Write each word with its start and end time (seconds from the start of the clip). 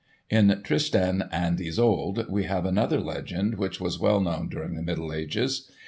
In 0.31 0.61
"Tristan 0.63 1.29
and 1.31 1.59
Isolde" 1.61 2.25
we 2.27 2.45
have 2.45 2.65
another 2.65 2.99
legend 2.99 3.59
which 3.59 3.79
was 3.79 3.99
well 3.99 4.19
known 4.19 4.49
during 4.49 4.73
the 4.73 4.81
Middle 4.81 5.13
Ages. 5.13 5.69